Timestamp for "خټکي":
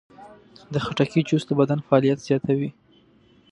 0.85-1.21